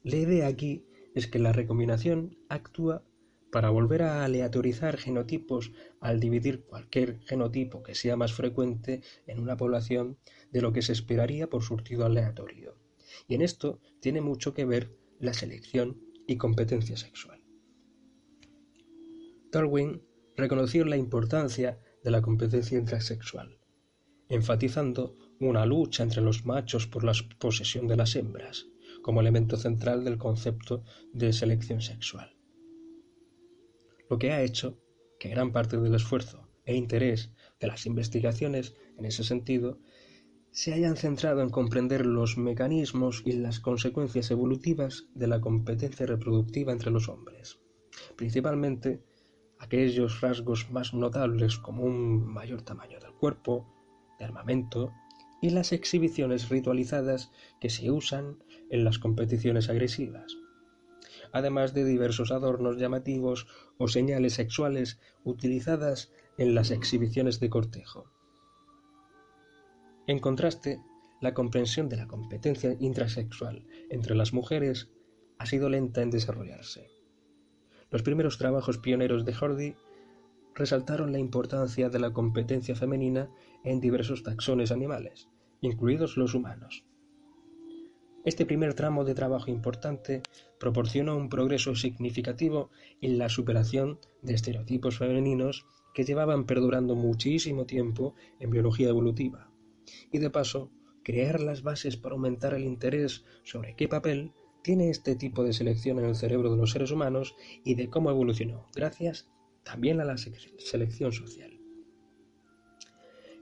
La 0.04 0.14
idea 0.14 0.46
aquí 0.46 0.86
es 1.16 1.26
que 1.26 1.40
la 1.40 1.52
recombinación 1.52 2.38
actúa 2.48 3.02
para 3.52 3.68
volver 3.68 4.00
a 4.00 4.24
aleatorizar 4.24 4.96
genotipos 4.96 5.72
al 6.00 6.20
dividir 6.20 6.64
cualquier 6.64 7.20
genotipo 7.20 7.82
que 7.82 7.94
sea 7.94 8.16
más 8.16 8.32
frecuente 8.32 9.02
en 9.26 9.38
una 9.38 9.58
población 9.58 10.16
de 10.50 10.62
lo 10.62 10.72
que 10.72 10.80
se 10.80 10.92
esperaría 10.92 11.50
por 11.50 11.62
surtido 11.62 12.06
aleatorio. 12.06 12.78
Y 13.28 13.34
en 13.34 13.42
esto 13.42 13.78
tiene 14.00 14.22
mucho 14.22 14.54
que 14.54 14.64
ver 14.64 14.96
la 15.20 15.34
selección 15.34 16.00
y 16.26 16.38
competencia 16.38 16.96
sexual. 16.96 17.42
Darwin 19.52 20.02
reconoció 20.34 20.86
la 20.86 20.96
importancia 20.96 21.78
de 22.02 22.10
la 22.10 22.22
competencia 22.22 22.78
intrasexual, 22.78 23.58
enfatizando 24.30 25.18
una 25.40 25.66
lucha 25.66 26.02
entre 26.02 26.22
los 26.22 26.46
machos 26.46 26.86
por 26.86 27.04
la 27.04 27.12
posesión 27.38 27.86
de 27.86 27.96
las 27.96 28.16
hembras, 28.16 28.66
como 29.02 29.20
elemento 29.20 29.58
central 29.58 30.04
del 30.04 30.16
concepto 30.16 30.84
de 31.12 31.34
selección 31.34 31.82
sexual. 31.82 32.34
Lo 34.12 34.18
que 34.18 34.30
ha 34.30 34.42
hecho 34.42 34.78
que 35.18 35.30
gran 35.30 35.52
parte 35.52 35.78
del 35.78 35.94
esfuerzo 35.94 36.46
e 36.66 36.74
interés 36.76 37.32
de 37.58 37.66
las 37.66 37.86
investigaciones 37.86 38.74
en 38.98 39.06
ese 39.06 39.24
sentido 39.24 39.78
se 40.50 40.74
hayan 40.74 40.98
centrado 40.98 41.40
en 41.40 41.48
comprender 41.48 42.04
los 42.04 42.36
mecanismos 42.36 43.22
y 43.24 43.32
las 43.32 43.58
consecuencias 43.58 44.30
evolutivas 44.30 45.06
de 45.14 45.28
la 45.28 45.40
competencia 45.40 46.04
reproductiva 46.04 46.72
entre 46.72 46.90
los 46.90 47.08
hombres, 47.08 47.58
principalmente 48.14 49.02
aquellos 49.58 50.20
rasgos 50.20 50.70
más 50.70 50.92
notables 50.92 51.56
como 51.56 51.82
un 51.82 52.22
mayor 52.22 52.60
tamaño 52.60 53.00
del 53.00 53.14
cuerpo, 53.14 53.66
de 54.18 54.26
armamento 54.26 54.92
y 55.40 55.48
las 55.48 55.72
exhibiciones 55.72 56.50
ritualizadas 56.50 57.32
que 57.62 57.70
se 57.70 57.90
usan 57.90 58.44
en 58.68 58.84
las 58.84 58.98
competiciones 58.98 59.70
agresivas, 59.70 60.36
además 61.32 61.74
de 61.74 61.84
diversos 61.84 62.30
adornos 62.30 62.76
llamativos 62.76 63.46
o 63.78 63.88
señales 63.88 64.34
sexuales 64.34 65.00
utilizadas 65.24 66.12
en 66.38 66.54
las 66.54 66.70
exhibiciones 66.70 67.40
de 67.40 67.50
cortejo. 67.50 68.10
En 70.06 70.18
contraste, 70.18 70.80
la 71.20 71.34
comprensión 71.34 71.88
de 71.88 71.96
la 71.96 72.08
competencia 72.08 72.76
intrasexual 72.80 73.64
entre 73.90 74.14
las 74.14 74.32
mujeres 74.32 74.90
ha 75.38 75.46
sido 75.46 75.68
lenta 75.68 76.02
en 76.02 76.10
desarrollarse. 76.10 76.88
Los 77.90 78.02
primeros 78.02 78.38
trabajos 78.38 78.78
pioneros 78.78 79.24
de 79.24 79.32
Hardy 79.32 79.76
resaltaron 80.54 81.12
la 81.12 81.18
importancia 81.18 81.88
de 81.88 81.98
la 81.98 82.12
competencia 82.12 82.74
femenina 82.74 83.30
en 83.64 83.80
diversos 83.80 84.22
taxones 84.22 84.72
animales, 84.72 85.28
incluidos 85.60 86.16
los 86.16 86.34
humanos. 86.34 86.84
Este 88.24 88.46
primer 88.46 88.74
tramo 88.74 89.04
de 89.04 89.16
trabajo 89.16 89.50
importante 89.50 90.22
proporcionó 90.60 91.16
un 91.16 91.28
progreso 91.28 91.74
significativo 91.74 92.70
en 93.00 93.18
la 93.18 93.28
superación 93.28 93.98
de 94.22 94.34
estereotipos 94.34 94.98
femeninos 94.98 95.66
que 95.92 96.04
llevaban 96.04 96.46
perdurando 96.46 96.94
muchísimo 96.94 97.66
tiempo 97.66 98.14
en 98.38 98.50
biología 98.50 98.90
evolutiva, 98.90 99.50
y 100.12 100.18
de 100.18 100.30
paso 100.30 100.70
crear 101.02 101.40
las 101.40 101.64
bases 101.64 101.96
para 101.96 102.14
aumentar 102.14 102.54
el 102.54 102.62
interés 102.62 103.24
sobre 103.42 103.74
qué 103.74 103.88
papel 103.88 104.32
tiene 104.62 104.90
este 104.90 105.16
tipo 105.16 105.42
de 105.42 105.52
selección 105.52 105.98
en 105.98 106.04
el 106.04 106.14
cerebro 106.14 106.52
de 106.52 106.56
los 106.56 106.70
seres 106.70 106.92
humanos 106.92 107.34
y 107.64 107.74
de 107.74 107.90
cómo 107.90 108.10
evolucionó, 108.10 108.68
gracias 108.72 109.28
también 109.64 110.00
a 110.00 110.04
la 110.04 110.16
selección 110.16 111.12
social. 111.12 111.58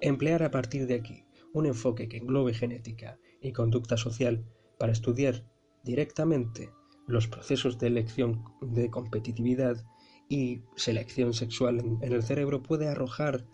Emplear 0.00 0.42
a 0.42 0.50
partir 0.50 0.87
de 0.87 0.94
aquí 0.94 1.25
un 1.52 1.66
enfoque 1.66 2.08
que 2.08 2.16
englobe 2.16 2.54
genética 2.54 3.18
y 3.42 3.52
conducta 3.52 3.99
social 3.99 4.46
para 4.80 4.92
estudiar 4.92 5.44
directamente 5.84 6.70
los 7.06 7.28
procesos 7.28 7.78
de 7.78 7.88
elección 7.88 8.42
de 8.62 8.90
competitividad 8.90 9.76
y 10.28 10.62
selección 10.75 11.34
sexual 11.34 11.80
en, 11.80 12.12
el 12.12 12.22
cerebro 12.22 12.62
puede 12.62 12.88
arrojar 12.88 13.46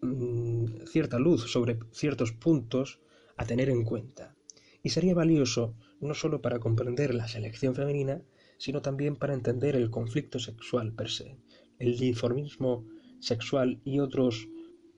mm, 0.00 0.86
cierta 0.86 1.18
luz 1.18 1.52
sobre 1.52 1.78
ciertos 1.92 2.32
puntos 2.32 3.00
a 3.36 3.44
tener 3.44 3.68
en 3.68 3.84
cuenta. 3.84 4.34
Y 4.82 4.88
sería 4.88 5.14
valioso 5.14 5.74
no 6.00 6.14
solo 6.14 6.40
para 6.40 6.60
comprender 6.60 7.14
la 7.14 7.28
selección 7.28 7.74
femenina, 7.74 8.22
sino 8.56 8.80
también 8.80 9.16
para 9.16 9.34
entender 9.34 9.76
el 9.76 9.90
conflicto 9.90 10.38
sexual 10.38 10.94
per 10.94 11.10
se, 11.10 11.36
el 11.78 11.98
dimorfismo 11.98 12.86
sexual 13.20 13.82
y 13.84 13.98
otros 13.98 14.48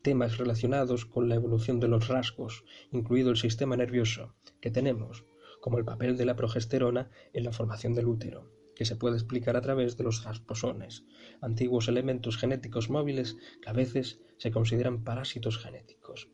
temas 0.08 0.38
relacionados 0.38 1.04
con 1.04 1.28
la 1.28 1.34
evolución 1.34 1.80
de 1.80 1.88
los 1.88 2.08
rasgos, 2.08 2.64
incluido 2.92 3.28
el 3.28 3.36
sistema 3.36 3.76
nervioso, 3.76 4.34
que 4.58 4.70
tenemos, 4.70 5.26
como 5.60 5.76
el 5.76 5.84
papel 5.84 6.16
de 6.16 6.24
la 6.24 6.34
progesterona 6.34 7.10
en 7.34 7.44
la 7.44 7.52
formación 7.52 7.92
del 7.92 8.06
útero, 8.06 8.50
que 8.74 8.86
se 8.86 8.96
puede 8.96 9.16
explicar 9.16 9.54
a 9.54 9.60
través 9.60 9.98
de 9.98 10.04
los 10.04 10.24
rasposones, 10.24 11.04
antiguos 11.42 11.88
elementos 11.88 12.38
genéticos 12.38 12.88
móviles 12.88 13.36
que 13.60 13.68
a 13.68 13.74
veces 13.74 14.22
se 14.38 14.50
consideran 14.50 15.04
parásitos 15.04 15.58
genéticos. 15.58 16.30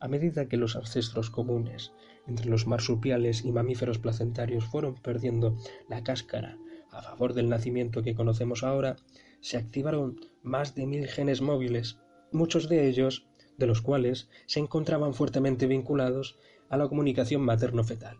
A 0.00 0.06
medida 0.06 0.46
que 0.46 0.58
los 0.58 0.76
ancestros 0.76 1.30
comunes 1.30 1.92
entre 2.26 2.50
los 2.50 2.66
marsupiales 2.66 3.42
y 3.42 3.52
mamíferos 3.52 3.98
placentarios 3.98 4.66
fueron 4.66 4.96
perdiendo 4.96 5.56
la 5.88 6.04
cáscara 6.04 6.58
a 6.90 7.00
favor 7.00 7.32
del 7.32 7.48
nacimiento 7.48 8.02
que 8.02 8.14
conocemos 8.14 8.64
ahora, 8.64 8.96
se 9.40 9.56
activaron 9.56 10.20
más 10.42 10.74
de 10.74 10.86
mil 10.86 11.08
genes 11.08 11.40
móviles, 11.40 11.98
muchos 12.34 12.68
de 12.68 12.88
ellos 12.88 13.26
de 13.56 13.66
los 13.66 13.80
cuales 13.80 14.28
se 14.46 14.60
encontraban 14.60 15.14
fuertemente 15.14 15.66
vinculados 15.66 16.36
a 16.68 16.76
la 16.76 16.88
comunicación 16.88 17.42
materno-fetal 17.42 18.18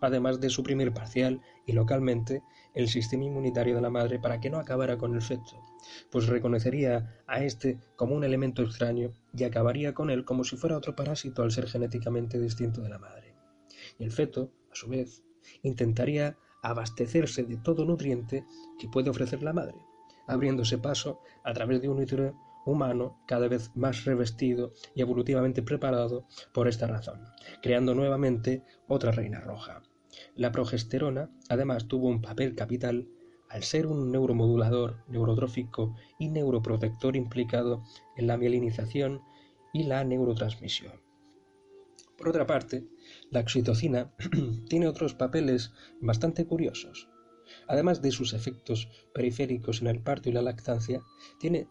además 0.00 0.40
de 0.40 0.50
suprimir 0.50 0.92
parcial 0.92 1.40
y 1.66 1.72
localmente 1.72 2.42
el 2.74 2.88
sistema 2.88 3.24
inmunitario 3.24 3.74
de 3.74 3.80
la 3.80 3.90
madre 3.90 4.18
para 4.18 4.40
que 4.40 4.50
no 4.50 4.58
acabara 4.58 4.98
con 4.98 5.14
el 5.14 5.22
feto, 5.22 5.64
pues 6.10 6.26
reconocería 6.26 7.22
a 7.26 7.42
éste 7.42 7.78
como 7.96 8.14
un 8.14 8.24
elemento 8.24 8.62
extraño 8.62 9.12
y 9.34 9.44
acabaría 9.44 9.94
con 9.94 10.10
él 10.10 10.24
como 10.24 10.44
si 10.44 10.56
fuera 10.56 10.76
otro 10.76 10.94
parásito 10.94 11.42
al 11.42 11.52
ser 11.52 11.66
genéticamente 11.66 12.38
distinto 12.38 12.82
de 12.82 12.90
la 12.90 12.98
madre. 12.98 13.34
Y 13.98 14.04
el 14.04 14.12
feto, 14.12 14.52
a 14.70 14.74
su 14.74 14.88
vez, 14.88 15.22
intentaría 15.62 16.36
abastecerse 16.62 17.44
de 17.44 17.56
todo 17.56 17.84
nutriente 17.84 18.44
que 18.78 18.88
puede 18.88 19.10
ofrecer 19.10 19.42
la 19.42 19.52
madre, 19.52 19.76
abriéndose 20.26 20.78
paso 20.78 21.20
a 21.44 21.52
través 21.52 21.80
de 21.80 21.88
un 21.88 22.00
útero 22.00 22.34
humano 22.66 23.22
cada 23.26 23.48
vez 23.48 23.70
más 23.74 24.04
revestido 24.04 24.72
y 24.94 25.00
evolutivamente 25.00 25.62
preparado 25.62 26.26
por 26.52 26.68
esta 26.68 26.86
razón, 26.86 27.24
creando 27.62 27.94
nuevamente 27.94 28.62
otra 28.88 29.12
reina 29.12 29.40
roja. 29.40 29.82
La 30.34 30.52
progesterona 30.52 31.30
además 31.48 31.88
tuvo 31.88 32.08
un 32.08 32.20
papel 32.20 32.54
capital 32.54 33.08
al 33.48 33.62
ser 33.62 33.86
un 33.86 34.10
neuromodulador, 34.10 35.04
neurotrófico 35.08 35.94
y 36.18 36.28
neuroprotector 36.28 37.16
implicado 37.16 37.84
en 38.16 38.26
la 38.26 38.36
mielinización 38.36 39.22
y 39.72 39.84
la 39.84 40.04
neurotransmisión. 40.04 41.00
Por 42.16 42.30
otra 42.30 42.46
parte, 42.46 42.86
la 43.30 43.40
oxitocina 43.40 44.12
tiene 44.68 44.88
otros 44.88 45.14
papeles 45.14 45.72
bastante 46.00 46.46
curiosos. 46.46 47.08
Además 47.68 48.02
de 48.02 48.10
sus 48.10 48.32
efectos 48.32 48.88
periféricos 49.14 49.80
en 49.80 49.88
el 49.88 50.02
parto 50.02 50.28
y 50.28 50.32
la 50.32 50.42
lactancia, 50.42 51.02
tiene 51.38 51.68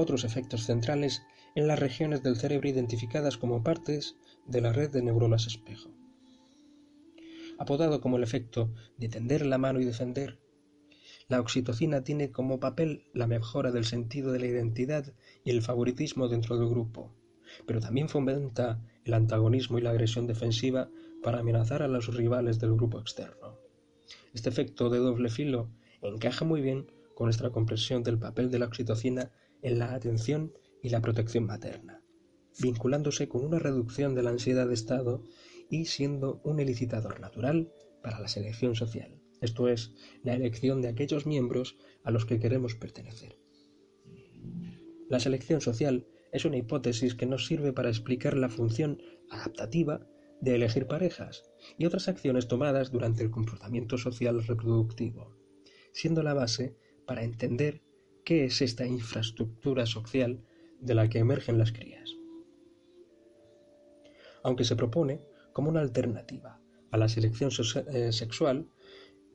otros 0.00 0.24
efectos 0.24 0.64
centrales 0.64 1.22
en 1.54 1.66
las 1.66 1.78
regiones 1.78 2.22
del 2.22 2.36
cerebro 2.36 2.68
identificadas 2.68 3.36
como 3.36 3.62
partes 3.62 4.16
de 4.46 4.60
la 4.60 4.72
red 4.72 4.90
de 4.90 5.02
neuronas 5.02 5.46
espejo. 5.46 5.90
Apodado 7.58 8.00
como 8.00 8.16
el 8.16 8.22
efecto 8.22 8.72
de 8.96 9.08
tender 9.08 9.44
la 9.44 9.58
mano 9.58 9.80
y 9.80 9.84
defender, 9.84 10.40
la 11.28 11.40
oxitocina 11.40 12.02
tiene 12.02 12.32
como 12.32 12.58
papel 12.58 13.04
la 13.12 13.26
mejora 13.26 13.70
del 13.70 13.84
sentido 13.84 14.32
de 14.32 14.40
la 14.40 14.46
identidad 14.46 15.12
y 15.44 15.50
el 15.50 15.62
favoritismo 15.62 16.28
dentro 16.28 16.58
del 16.58 16.68
grupo, 16.68 17.14
pero 17.66 17.80
también 17.80 18.08
fomenta 18.08 18.82
el 19.04 19.14
antagonismo 19.14 19.78
y 19.78 19.82
la 19.82 19.90
agresión 19.90 20.26
defensiva 20.26 20.90
para 21.22 21.40
amenazar 21.40 21.82
a 21.82 21.88
los 21.88 22.12
rivales 22.14 22.58
del 22.58 22.74
grupo 22.74 22.98
externo. 22.98 23.58
Este 24.32 24.48
efecto 24.48 24.90
de 24.90 24.98
doble 24.98 25.28
filo 25.28 25.70
encaja 26.02 26.44
muy 26.44 26.60
bien 26.60 26.90
con 27.14 27.26
nuestra 27.26 27.50
comprensión 27.50 28.02
del 28.02 28.18
papel 28.18 28.50
de 28.50 28.58
la 28.58 28.66
oxitocina 28.66 29.30
en 29.62 29.78
la 29.78 29.94
atención 29.94 30.52
y 30.82 30.90
la 30.90 31.00
protección 31.00 31.44
materna, 31.46 32.02
vinculándose 32.60 33.28
con 33.28 33.44
una 33.44 33.58
reducción 33.58 34.14
de 34.14 34.22
la 34.22 34.30
ansiedad 34.30 34.66
de 34.66 34.74
estado 34.74 35.24
y 35.68 35.86
siendo 35.86 36.40
un 36.44 36.60
elicitador 36.60 37.20
natural 37.20 37.72
para 38.02 38.20
la 38.20 38.28
selección 38.28 38.74
social, 38.74 39.20
esto 39.40 39.68
es, 39.68 39.92
la 40.22 40.34
elección 40.34 40.82
de 40.82 40.88
aquellos 40.88 41.26
miembros 41.26 41.76
a 42.02 42.10
los 42.10 42.26
que 42.26 42.38
queremos 42.38 42.74
pertenecer. 42.74 43.38
La 45.08 45.20
selección 45.20 45.60
social 45.60 46.06
es 46.32 46.44
una 46.44 46.58
hipótesis 46.58 47.14
que 47.14 47.26
nos 47.26 47.46
sirve 47.46 47.72
para 47.72 47.88
explicar 47.88 48.36
la 48.36 48.48
función 48.48 49.02
adaptativa 49.30 50.06
de 50.40 50.54
elegir 50.54 50.86
parejas 50.86 51.44
y 51.78 51.86
otras 51.86 52.08
acciones 52.08 52.48
tomadas 52.48 52.90
durante 52.90 53.22
el 53.22 53.30
comportamiento 53.30 53.98
social 53.98 54.42
reproductivo, 54.42 55.36
siendo 55.92 56.22
la 56.22 56.34
base 56.34 56.76
para 57.06 57.24
entender 57.24 57.82
qué 58.30 58.44
es 58.44 58.62
esta 58.62 58.86
infraestructura 58.86 59.86
social 59.86 60.40
de 60.80 60.94
la 60.94 61.08
que 61.08 61.18
emergen 61.18 61.58
las 61.58 61.72
crías. 61.72 62.14
Aunque 64.44 64.62
se 64.62 64.76
propone 64.76 65.20
como 65.52 65.68
una 65.68 65.80
alternativa 65.80 66.62
a 66.92 66.96
la 66.96 67.08
selección 67.08 67.50
eh, 67.92 68.12
sexual, 68.12 68.68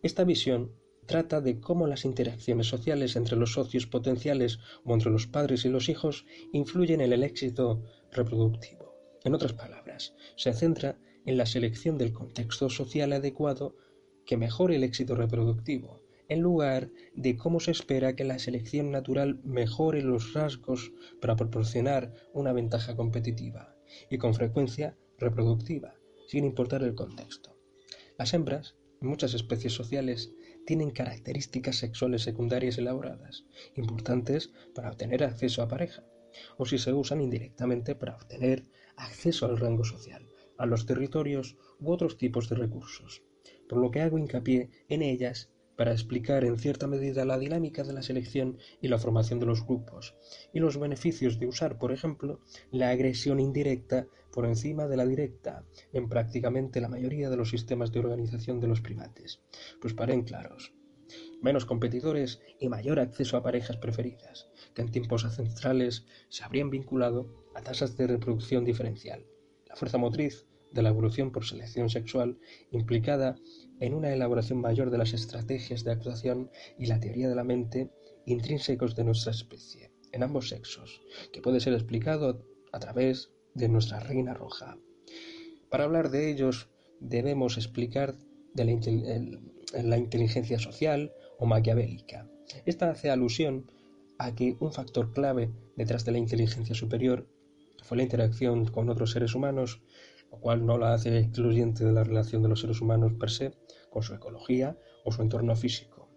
esta 0.01 0.23
visión 0.23 0.71
trata 1.08 1.41
de 1.41 1.60
cómo 1.60 1.88
las 1.88 2.05
interacciones 2.05 2.67
sociales 2.67 3.17
entre 3.17 3.36
los 3.36 3.51
socios 3.51 3.86
potenciales 3.86 4.60
o 4.86 4.93
entre 4.93 5.12
los 5.12 5.27
padres 5.27 5.65
y 5.65 5.69
los 5.69 5.89
hijos 5.89 6.25
influyen 6.53 7.01
en 7.01 7.12
el 7.12 7.23
éxito 7.23 7.84
reproductivo. 8.13 8.95
En 9.25 9.34
otras 9.34 9.51
palabras, 9.51 10.15
se 10.38 10.53
centra 10.53 10.97
en 11.25 11.36
la 11.36 11.45
selección 11.45 11.97
del 11.97 12.13
contexto 12.13 12.69
social 12.69 13.12
adecuado 13.12 13.75
que 14.25 14.38
mejore 14.38 14.77
el 14.77 14.86
éxito 14.86 15.15
reproductivo, 15.15 16.05
en 16.30 16.42
lugar 16.42 16.90
de 17.14 17.38
cómo 17.38 17.60
se 17.60 17.72
espera 17.72 18.16
que 18.16 18.24
la 18.24 18.40
selección 18.40 18.92
natural 18.92 19.40
mejore 19.44 20.02
los 20.02 20.34
rasgos 20.34 20.92
para 21.22 21.36
proporcionar 21.36 22.14
una 22.34 22.54
ventaja 22.54 22.96
competitiva 22.96 23.76
y 24.10 24.18
con 24.18 24.34
frecuencia 24.34 24.98
reproductiva, 25.18 25.96
sin 26.28 26.46
importar 26.46 26.84
el 26.84 26.96
contexto. 26.96 27.58
Las 28.18 28.34
hembras, 28.34 28.76
en 29.02 29.10
muchas 29.10 29.34
especies 29.34 29.74
sociales, 29.74 30.34
tienen 30.66 30.92
características 30.92 31.78
sexuales 31.78 32.24
secundarias 32.24 32.78
elaboradas, 32.78 33.46
importantes 33.76 34.52
para 34.74 34.90
obtener 34.90 35.24
acceso 35.24 35.62
a 35.62 35.68
pareja, 35.68 36.04
o 36.58 36.66
si 36.66 36.78
se 36.78 36.92
usan 36.92 37.22
indirectamente 37.22 37.96
para 37.96 38.16
obtener 38.16 38.66
acceso 38.98 39.46
al 39.46 39.58
rango 39.58 39.84
social, 39.84 40.28
a 40.58 40.66
los 40.66 40.86
territorios 40.86 41.58
u 41.80 41.92
otros 41.92 42.18
tipos 42.18 42.50
de 42.50 42.56
recursos, 42.56 43.24
por 43.70 43.80
lo 43.80 43.92
que 43.92 44.02
hago 44.02 44.18
hincapié 44.18 44.70
en 44.90 45.02
ellas 45.02 45.52
para 45.76 45.92
explicar 45.92 46.44
en 46.44 46.58
cierta 46.58 46.88
medida 46.88 47.26
la 47.26 47.38
dinámica 47.38 47.84
de 47.84 47.94
la 47.94 48.02
selección 48.02 48.58
y 48.82 48.88
la 48.88 48.98
formación 48.98 49.40
de 49.40 49.46
los 49.46 49.66
grupos, 49.66 50.16
y 50.54 50.60
los 50.60 50.80
beneficios 50.80 51.40
de 51.40 51.48
usar, 51.48 51.78
por 51.78 51.92
ejemplo, 51.92 52.40
la 52.72 52.90
agresión 52.90 53.40
indirecta 53.40 54.08
por 54.32 54.46
encima 54.46 54.88
de 54.88 54.98
la 54.98 55.06
directa 55.06 55.64
en 55.94 56.10
prácticamente 56.10 56.82
la 56.82 56.90
mayoría 56.90 57.30
de 57.30 57.38
los 57.38 57.50
sistemas 57.50 57.92
de 57.92 58.00
organización 58.00 58.60
de 58.60 58.68
los 58.68 58.82
primates. 58.82 59.42
Pues 59.82 59.94
paren 59.94 60.24
claros. 60.24 60.74
Menos 61.42 61.66
competidores 61.66 62.42
y 62.60 62.68
mayor 62.68 63.00
acceso 63.00 63.38
a 63.38 63.44
parejas 63.44 63.78
preferidas, 63.78 64.50
que 64.74 64.82
en 64.82 64.92
tiempos 64.92 65.24
ancestrales 65.24 66.06
se 66.30 66.44
habrían 66.44 66.70
vinculado 66.70 67.46
a 67.54 67.62
tasas 67.62 67.96
de 67.96 68.08
reproducción 68.08 68.66
diferencial. 68.66 69.26
La 69.68 69.76
fuerza 69.76 69.98
motriz 69.98 70.48
de 70.71 70.82
la 70.82 70.89
evolución 70.89 71.32
por 71.32 71.45
selección 71.45 71.89
sexual 71.89 72.38
implicada 72.71 73.38
en 73.80 73.93
una 73.93 74.13
elaboración 74.13 74.60
mayor 74.60 74.89
de 74.89 74.97
las 74.97 75.13
estrategias 75.13 75.84
de 75.84 75.91
actuación 75.91 76.49
y 76.78 76.88
la 76.88 76.99
teoría 76.99 77.30
de 77.30 77.36
la 77.36 77.43
mente 77.43 77.91
intrínsecos 78.25 78.95
de 78.95 79.04
nuestra 79.04 79.32
especie, 79.32 79.91
en 80.12 80.23
ambos 80.23 80.49
sexos, 80.49 81.01
que 81.32 81.41
puede 81.41 81.60
ser 81.60 81.73
explicado 81.73 82.45
a 82.71 82.80
través 82.80 83.32
de 83.54 83.69
nuestra 83.69 83.99
reina 83.99 84.34
roja. 84.34 84.78
Para 85.69 85.86
hablar 85.86 86.10
de 86.10 86.32
ellos 86.32 86.69
debemos 86.99 87.58
explicar 87.58 88.15
de 88.54 88.65
la, 89.84 89.97
inteligencia 89.97 90.60
social 90.60 91.13
o 91.38 91.45
maquiavélica. 91.45 92.30
Esta 92.65 92.89
hace 92.89 93.10
alusión 93.10 93.69
a 94.17 94.34
que 94.34 94.56
un 94.60 94.71
factor 94.71 95.12
clave 95.12 95.51
detrás 95.75 96.06
de 96.06 96.13
la 96.13 96.17
inteligencia 96.17 96.75
superior 96.75 97.28
fue 97.84 97.97
la 97.97 98.04
interacción 98.04 98.65
con 98.65 98.89
otros 98.89 99.12
seres 99.12 99.36
humanos 99.36 99.82
lo 100.36 100.41
cual 100.41 100.65
no 100.65 100.78
la 100.78 100.93
hace 100.93 101.17
excluyente 101.17 101.86
de 101.86 101.93
la 101.93 102.04
relación 102.04 102.43
de 102.43 102.50
los 102.50 102.60
seres 102.60 102.82
humanos 102.82 103.13
per 103.13 103.30
se 103.30 103.54
con 103.89 104.04
su 104.04 104.13
ecología 104.13 104.78
o 105.06 105.12
su 105.13 105.21
entorno 105.21 105.56
físico. 105.56 106.10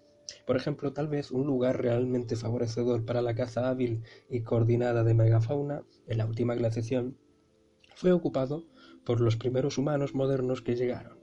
Por 0.44 0.56
ejemplo, 0.56 0.92
tal 0.92 1.06
vez 1.06 1.30
un 1.30 1.46
lugar 1.46 1.80
realmente 1.80 2.34
favorecedor 2.34 3.04
para 3.04 3.22
la 3.22 3.36
caza 3.36 3.68
hábil 3.68 4.02
y 4.28 4.42
coordinada 4.42 5.04
de 5.04 5.14
megafauna 5.14 5.84
en 6.08 6.18
la 6.18 6.26
última 6.26 6.56
glaciación 6.56 7.16
fue 7.94 8.10
ocupado 8.10 8.66
por 9.04 9.20
los 9.20 9.36
primeros 9.36 9.78
humanos 9.78 10.16
modernos 10.16 10.62
que 10.62 10.74
llegaron. 10.74 11.20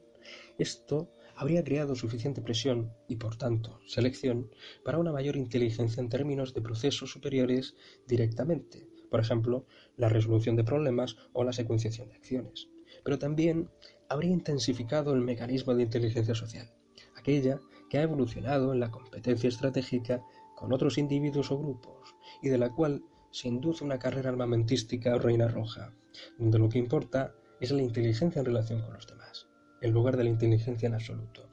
Esto 0.57 1.11
habría 1.35 1.65
creado 1.65 1.95
suficiente 1.95 2.41
presión 2.41 2.93
y, 3.09 3.17
por 3.17 3.35
tanto, 3.35 3.81
selección 3.87 4.49
para 4.85 4.99
una 4.99 5.11
mayor 5.11 5.35
inteligencia 5.35 5.99
en 5.99 6.07
términos 6.07 6.53
de 6.53 6.61
procesos 6.61 7.11
superiores 7.11 7.75
directamente, 8.07 8.87
por 9.11 9.19
ejemplo, 9.19 9.65
la 9.97 10.07
resolución 10.07 10.55
de 10.55 10.63
problemas 10.63 11.17
o 11.33 11.43
la 11.43 11.51
secuenciación 11.51 12.07
de 12.07 12.15
acciones 12.15 12.69
pero 13.05 13.19
también 13.19 13.69
habría 14.09 14.33
intensificado 14.33 15.13
el 15.13 15.21
mecanismo 15.21 15.75
de 15.75 15.83
inteligencia 15.83 16.33
social, 16.33 16.69
aquella 17.15 17.61
que 17.89 17.99
ha 17.99 18.01
evolucionado 18.01 18.73
en 18.73 18.79
la 18.79 18.89
competencia 18.89 19.47
estratégica 19.47 20.25
con 20.55 20.73
otros 20.73 20.97
individuos 20.97 21.51
o 21.51 21.59
grupos, 21.59 22.15
y 22.41 22.49
de 22.49 22.57
la 22.57 22.71
cual 22.71 23.03
se 23.29 23.47
induce 23.47 23.83
una 23.83 23.99
carrera 23.99 24.31
armamentística 24.31 25.15
o 25.15 25.19
reina 25.19 25.47
roja, 25.47 25.93
donde 26.39 26.57
lo 26.57 26.67
que 26.67 26.79
importa 26.79 27.35
es 27.61 27.71
la 27.71 27.83
inteligencia 27.83 28.39
en 28.39 28.45
relación 28.45 28.81
con 28.81 28.93
los 28.93 29.05
demás, 29.05 29.47
en 29.81 29.91
lugar 29.91 30.17
de 30.17 30.23
la 30.23 30.31
inteligencia 30.31 30.87
en 30.87 30.95
absoluto. 30.95 31.49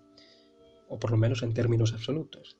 o 0.88 0.98
por 0.98 1.10
lo 1.10 1.16
menos 1.16 1.42
en 1.42 1.54
términos 1.54 1.94
absolutos, 1.94 2.58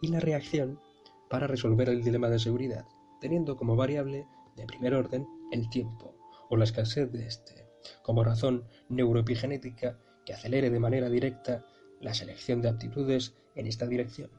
y 0.00 0.08
la 0.08 0.20
reacción 0.20 0.80
para 1.28 1.46
resolver 1.46 1.88
el 1.90 2.02
dilema 2.02 2.30
de 2.30 2.38
seguridad, 2.38 2.86
teniendo 3.20 3.56
como 3.56 3.76
variable 3.76 4.26
de 4.56 4.66
primer 4.66 4.94
orden 4.94 5.26
el 5.52 5.68
tiempo 5.68 6.16
o 6.48 6.56
la 6.56 6.64
escasez 6.64 7.12
de 7.12 7.26
éste, 7.26 7.65
como 8.02 8.24
razón 8.24 8.64
neuroepigenética 8.88 9.98
que 10.24 10.32
acelere 10.34 10.70
de 10.70 10.80
manera 10.80 11.08
directa 11.08 11.64
la 12.00 12.14
selección 12.14 12.60
de 12.60 12.68
aptitudes 12.68 13.34
en 13.54 13.66
esta 13.66 13.86
dirección 13.86 14.30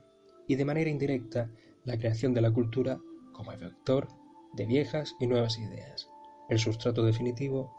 y 0.47 0.55
de 0.55 0.65
manera 0.65 0.89
indirecta 0.89 1.49
la 1.83 1.97
creación 1.97 2.33
de 2.33 2.41
la 2.41 2.51
cultura 2.51 2.99
como 3.33 3.55
vector 3.57 4.07
de 4.53 4.65
viejas 4.65 5.15
y 5.19 5.27
nuevas 5.27 5.57
ideas, 5.57 6.09
el 6.49 6.59
sustrato 6.59 7.03
definitivo 7.03 7.73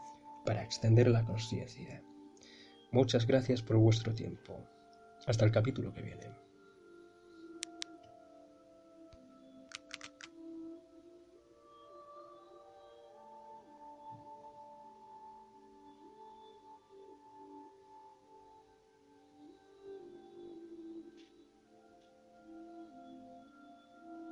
para 0.45 0.63
extender 0.63 1.09
la 1.09 1.25
conciencia. 1.25 2.01
Muchas 2.91 3.27
gracias 3.27 3.61
por 3.61 3.77
vuestro 3.77 4.13
tiempo. 4.13 4.65
Hasta 5.27 5.45
el 5.45 5.51
capítulo 5.51 5.93
que 5.93 6.01
viene. 6.01 6.48